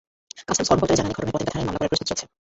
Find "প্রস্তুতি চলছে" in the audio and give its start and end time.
1.91-2.25